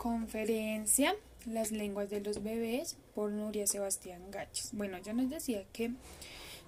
[0.00, 1.14] Conferencia
[1.44, 4.70] Las lenguas de los bebés por Nuria Sebastián Gachos.
[4.72, 5.90] Bueno, ya nos decía que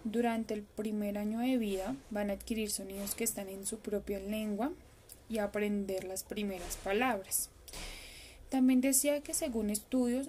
[0.05, 4.21] durante el primer año de vida van a adquirir sonidos que están en su propia
[4.21, 4.71] lengua
[5.31, 7.49] y aprender las primeras palabras.
[8.51, 10.29] También decía que según estudios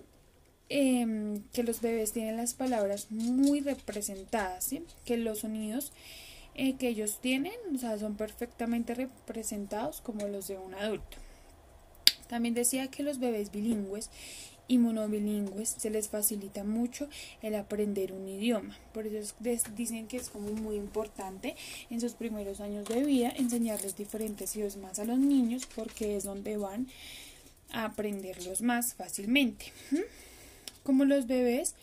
[0.70, 4.74] em, que los bebés tienen las palabras muy representadas,
[5.04, 5.92] que los sonidos
[6.56, 11.18] eh, que ellos tienen o sea, son perfectamente representados como los de un adulto.
[12.34, 14.10] También decía que los bebés bilingües
[14.68, 17.08] y monobilingües se les facilita mucho
[17.44, 18.76] el aprender un idioma.
[18.92, 19.36] Por eso
[19.76, 21.56] dicen que es como muy importante
[21.92, 26.58] en sus primeros años de vida enseñarles diferentes idiomas a los niños porque es donde
[26.58, 26.88] van
[27.72, 29.72] a aprenderlos más fácilmente.
[30.82, 31.76] Como los bebés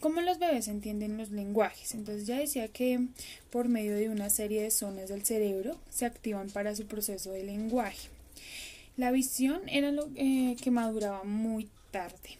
[0.00, 1.94] ¿Cómo los bebés entienden los lenguajes?
[1.94, 3.08] Entonces ya decía que
[3.50, 7.42] por medio de una serie de zonas del cerebro se activan para su proceso de
[7.42, 8.10] lenguaje.
[8.98, 12.36] La visión era lo eh, que maduraba muy tarde,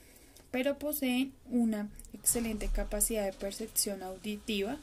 [0.51, 4.79] pero poseen una excelente capacidad de percepción auditiva.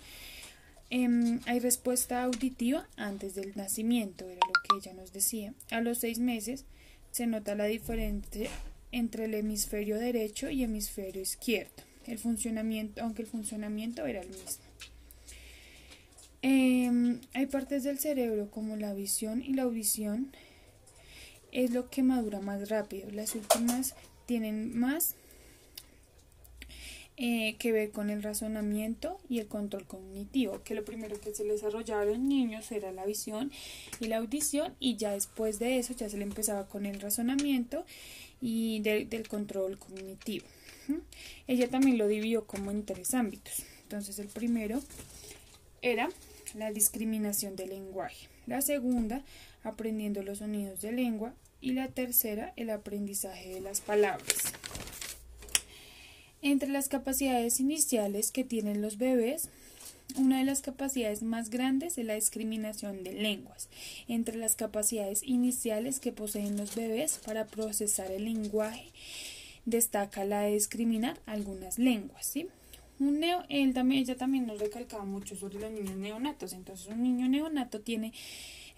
[0.90, 5.54] Em, hay respuesta auditiva antes del nacimiento, era lo que ella nos decía.
[5.70, 6.66] A los seis meses
[7.12, 8.50] se nota la diferencia
[8.92, 14.64] entre el hemisferio derecho y hemisferio izquierdo el funcionamiento, aunque el funcionamiento era el mismo.
[16.42, 20.32] Em, hay partes del cerebro como la visión y la audición
[21.56, 23.10] es lo que madura más rápido.
[23.12, 25.16] Las últimas tienen más
[27.16, 31.46] eh, que ver con el razonamiento y el control cognitivo, que lo primero que se
[31.46, 33.54] les desarrollaba a los niños era la visión
[34.02, 37.86] y la audición y ya después de eso ya se le empezaba con el razonamiento
[38.42, 40.46] y del control cognitivo.
[41.48, 43.64] Ella también lo dividió como en tres ámbitos.
[43.84, 44.82] Entonces el primero
[45.82, 46.10] era
[46.54, 48.28] la discriminación del lenguaje.
[48.46, 49.24] La segunda,
[49.66, 51.34] aprendiendo los sonidos de lengua.
[51.62, 54.54] Y la tercera, el aprendizaje de las palabras.
[56.42, 59.50] Entre las capacidades iniciales que tienen los bebés,
[60.18, 63.68] una de las capacidades más grandes es la discriminación de lenguas.
[64.08, 68.92] Entre las capacidades iniciales que poseen los bebés para procesar el lenguaje
[69.66, 72.48] destaca la de discriminar algunas lenguas, ¿sí?
[72.98, 76.54] Un neo, ella también nos recalcaba mucho sobre los niños neonatos.
[76.54, 78.14] Entonces, un niño neonato tiene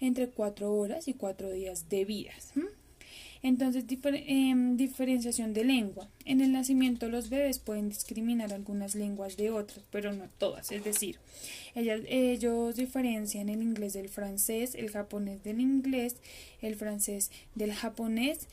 [0.00, 2.32] entre cuatro horas y cuatro días de vida.
[3.42, 6.08] Entonces, em, diferenciación de lengua.
[6.24, 10.72] En el nacimiento los bebés pueden discriminar algunas lenguas de otras, pero no todas.
[10.72, 11.18] Es decir,
[11.74, 16.16] ellos diferencian el inglés del francés, el japonés del inglés,
[16.60, 18.48] el francés del japonés,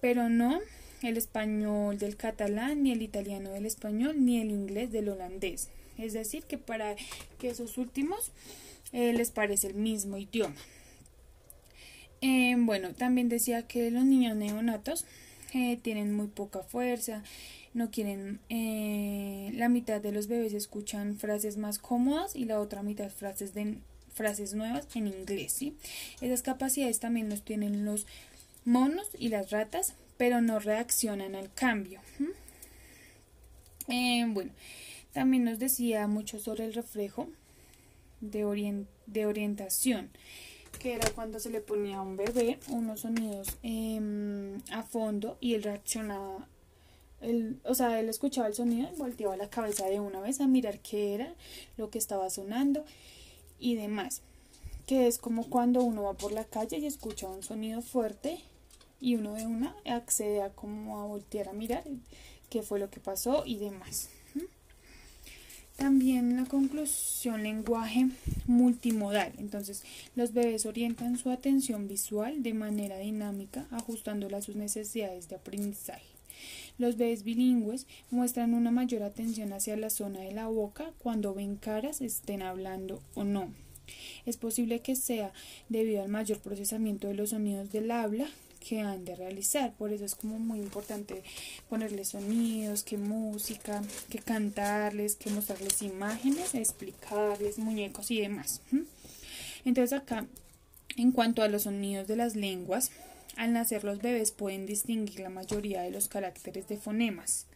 [0.00, 0.60] pero no
[1.02, 5.68] el español del catalán, ni el italiano del español, ni el inglés del holandés.
[5.98, 6.96] Es decir, que para
[7.38, 8.32] que esos últimos
[8.92, 10.56] eh, les parece el mismo idioma.
[12.20, 15.06] Eh, bueno, también decía que los niños neonatos
[15.54, 17.22] eh, tienen muy poca fuerza,
[17.72, 18.40] no quieren,
[19.56, 23.76] la mitad de los bebés escuchan frases más cómodas y la otra mitad frases de
[24.12, 25.76] frases nuevas en inglés, ¿sí?
[26.20, 28.06] Esas capacidades también los tienen los
[28.64, 32.00] monos y las ratas, pero no reaccionan al cambio.
[33.88, 34.52] Eh, bueno,
[35.12, 37.28] también nos decía mucho sobre el reflejo
[38.20, 40.10] de, de orientación,
[40.80, 45.54] que era cuando se le ponía a un bebé unos sonidos em, a fondo y
[45.54, 46.48] él reaccionaba.
[47.64, 50.80] o sea, él escuchaba el sonido y volteaba la cabeza de una vez a mirar
[50.80, 51.34] qué era
[51.76, 52.84] lo que estaba sonando
[53.58, 54.22] y demás.
[54.86, 58.40] Que es como cuando uno va por la calle y escucha un sonido fuerte
[59.00, 61.84] y uno de una accede a como a voltear a mirar
[62.48, 64.08] qué fue lo que pasó y demás.
[65.80, 68.10] También la conclusión lenguaje
[68.46, 69.32] multimodal.
[69.38, 69.82] Entonces,
[70.14, 76.04] los bebés orientan su atención visual de manera dinámica, ajustándola a sus necesidades de aprendizaje.
[76.76, 81.56] Los bebés bilingües muestran una mayor atención hacia la zona de la boca cuando ven
[81.56, 83.48] caras, estén hablando o no.
[84.26, 85.32] Es posible que sea
[85.70, 88.28] debido al mayor procesamiento de los sonidos del habla
[88.60, 89.72] que han de realizar.
[89.74, 91.22] Por eso es como muy importante
[91.68, 98.60] ponerles sonidos, que música, que cantarles, que mostrarles imágenes, explicarles muñecos y demás.
[99.64, 100.26] Entonces acá,
[100.96, 102.90] en cuanto a los sonidos de las lenguas,
[103.36, 107.46] al nacer los bebés pueden distinguir la mayoría de los caracteres de fonemas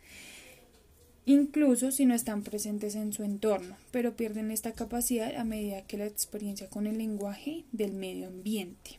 [1.27, 5.97] incluso si no están presentes en su entorno, pero pierden esta capacidad a medida que
[5.97, 8.99] la experiencia con el lenguaje del medio ambiente.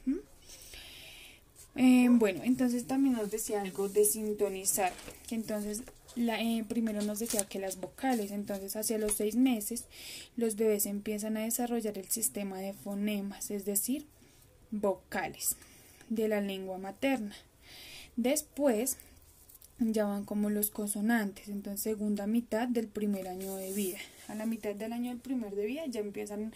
[1.75, 4.93] Eh, bueno, entonces también nos decía algo de sintonizar,
[5.29, 5.83] entonces
[6.15, 9.83] la, eh, primero nos decía que las vocales, entonces hacia los seis meses
[10.37, 14.05] los bebés empiezan a desarrollar el sistema de fonemas, es decir,
[14.71, 15.57] vocales
[16.09, 17.35] de la lengua materna.
[18.15, 18.97] Después
[19.79, 23.97] ya van como los consonantes, entonces segunda mitad del primer año de vida.
[24.29, 26.53] A la mitad del año del primer de vida ya empiezan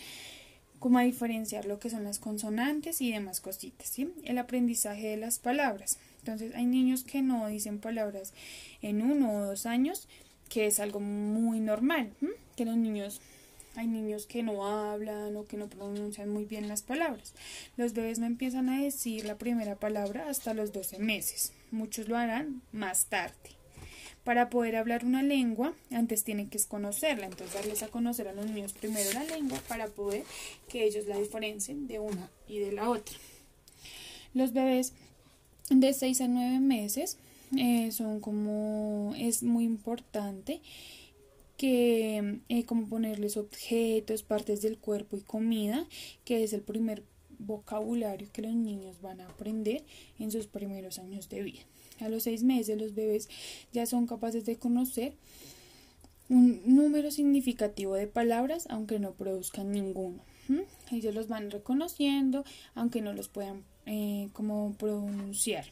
[0.80, 4.14] como a diferenciar lo que son las consonantes y demás cositas, ¿sí?
[4.24, 6.00] El aprendizaje de las palabras.
[6.20, 8.34] Entonces hay niños que no dicen palabras
[8.82, 10.08] en uno o dos años,
[10.50, 12.12] que es algo muy normal,
[12.56, 13.22] que los niños
[13.76, 17.34] hay niños que no hablan o que no pronuncian muy bien las palabras.
[17.78, 21.54] Los bebés no empiezan a decir la primera palabra hasta los 12 meses.
[21.72, 23.59] Muchos lo harán más tarde.
[24.30, 28.46] Para poder hablar una lengua, antes tienen que conocerla, entonces darles a conocer a los
[28.46, 30.24] niños primero la lengua para poder
[30.68, 33.18] que ellos la diferencien de una y de la otra.
[34.36, 34.94] Los bebés
[35.72, 37.18] de 6 a 9 meses
[37.58, 40.62] eh, son como es muy importante
[41.58, 45.88] que eh, como ponerles objetos, partes del cuerpo y comida,
[46.24, 47.02] que es el primer
[47.40, 49.84] vocabulario que los niños van a aprender
[50.20, 51.62] en sus primeros años de vida.
[52.00, 53.30] A los seis meses los bebés
[53.74, 55.14] ya son capaces de conocer
[56.30, 60.24] un número significativo de palabras aunque no produzcan ninguno.
[60.92, 62.44] Ellos los van reconociendo
[62.76, 65.66] aunque no los puedan eh, como pronunciar.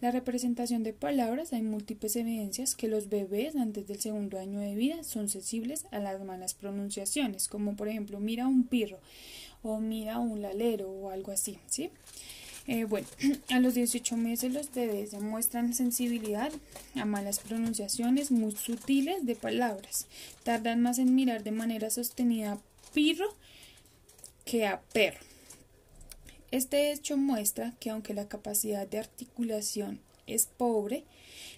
[0.00, 4.74] La representación de palabras hay múltiples evidencias que los bebés antes del segundo año de
[4.74, 8.98] vida son sensibles a las malas pronunciaciones, como por ejemplo mira un pirro
[9.62, 11.90] o mira un lalero o algo así, ¿sí?
[12.66, 13.06] Eh, bueno,
[13.50, 16.52] a los 18 meses los bebés demuestran sensibilidad
[16.94, 20.06] a malas pronunciaciones muy sutiles de palabras.
[20.44, 22.58] Tardan más en mirar de manera sostenida
[22.92, 23.34] pirro
[24.44, 25.20] que a perro.
[26.50, 31.04] Este hecho muestra que aunque la capacidad de articulación es pobre,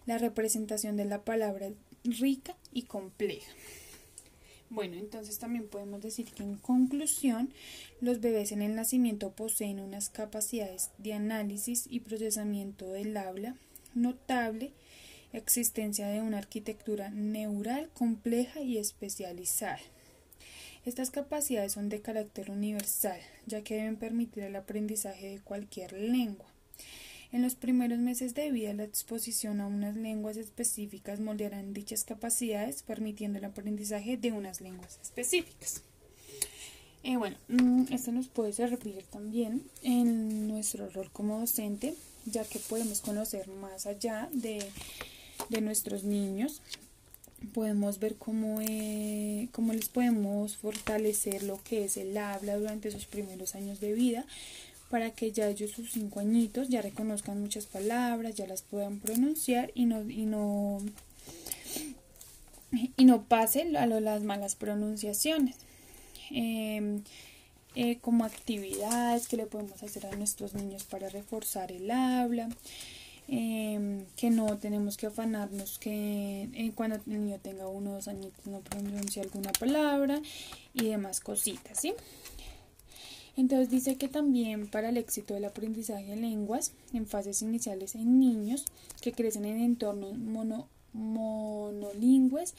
[0.07, 3.51] la representación de la palabra es rica y compleja.
[4.71, 7.53] Bueno, entonces también podemos decir que en conclusión,
[8.01, 13.57] los bebés en el nacimiento poseen unas capacidades de análisis y procesamiento del habla
[13.95, 14.73] notable,
[15.33, 19.81] existencia de una arquitectura neural compleja y especializada.
[20.87, 26.47] Estas capacidades son de carácter universal, ya que deben permitir el aprendizaje de cualquier lengua.
[27.33, 32.83] En los primeros meses de vida, la exposición a unas lenguas específicas moldearán dichas capacidades,
[32.83, 35.83] permitiendo el aprendizaje de unas lenguas específicas.
[37.05, 41.95] Eh, bueno, mm, esto nos puede servir también en nuestro rol como docente,
[42.27, 44.63] ya que podemos conocer más allá de,
[45.49, 46.61] de nuestros niños,
[47.55, 53.07] podemos ver cómo, eh, cómo les podemos fortalecer lo que es el habla durante sus
[53.07, 54.27] primeros años de vida
[54.91, 59.71] para que ya ellos sus cinco añitos ya reconozcan muchas palabras, ya las puedan pronunciar
[59.75, 60.79] y no, y no,
[62.97, 65.57] y no pase a las malas pronunciaciones.
[66.33, 67.03] Em,
[67.77, 72.49] eh, como actividades que le podemos hacer a nuestros niños para reforzar el habla.
[73.33, 78.09] Em, que no tenemos que afanarnos que eh, cuando el niño tenga uno o dos
[78.09, 80.21] añitos no pronuncie alguna palabra
[80.75, 81.95] y demás cositas, ¿sí?
[83.37, 88.19] Entonces dice que también para el éxito del aprendizaje de lenguas en fases iniciales en
[88.19, 88.65] niños
[89.01, 92.55] que crecen en entornos mono, monolingües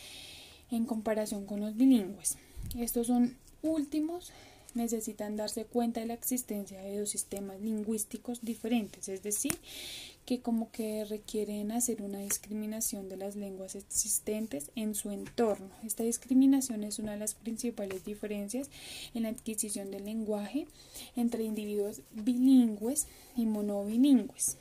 [0.71, 2.37] en comparación con los bilingües.
[2.77, 4.31] Estos son últimos
[4.73, 9.57] necesitan darse cuenta de la existencia de dos sistemas lingüísticos diferentes, es decir,
[10.25, 15.69] que como que requieren hacer una discriminación de las lenguas existentes en su entorno.
[15.83, 18.69] Esta discriminación es una de las principales diferencias
[19.13, 20.67] en la adquisición del lenguaje
[21.15, 24.57] entre individuos bilingües y monobilingües.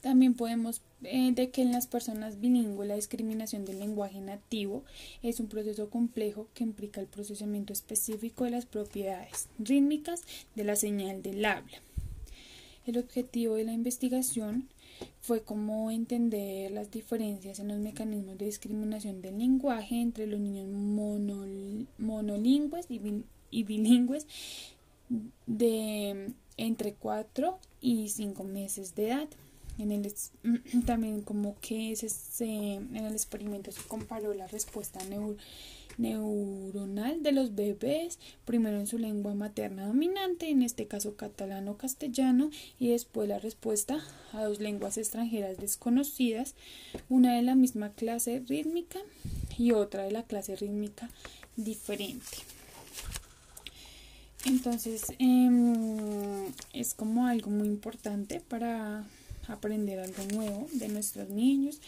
[0.00, 4.84] También podemos eh, de que en las personas bilingües la discriminación del lenguaje nativo
[5.22, 10.22] es un proceso complejo que implica el procesamiento específico de las propiedades rítmicas
[10.54, 11.78] de la señal del habla.
[12.86, 14.68] El objetivo de la investigación
[15.20, 20.66] fue cómo entender las diferencias en los mecanismos de discriminación del lenguaje entre los niños
[21.98, 24.26] monolingües y, bilingües
[25.46, 29.28] de entre 4 y 5 meses de edad.
[29.80, 30.12] En el,
[30.86, 35.36] también como que se, en el experimento se comparó la respuesta neuro
[35.98, 42.50] neuronal de los bebés, primero en su lengua materna dominante, en este caso catalano castellano,
[42.78, 44.00] y después la respuesta
[44.32, 46.54] a dos lenguas extranjeras desconocidas,
[47.08, 48.98] una de la misma clase rítmica
[49.58, 51.10] y otra de la clase rítmica
[51.56, 52.38] diferente.
[54.46, 59.04] Entonces em, es como algo muy importante para
[59.50, 61.80] aprender algo nuevo de nuestros niños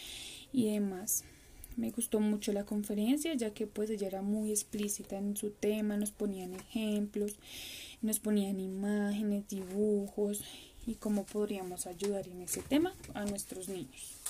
[0.53, 1.25] y demás.
[1.77, 5.97] Me gustó mucho la conferencia ya que pues ella era muy explícita en su tema,
[5.97, 7.37] nos ponían ejemplos,
[8.03, 10.45] nos ponían imágenes, dibujos
[10.87, 14.22] y cómo podríamos ayudar en ese tema a nuestros niños.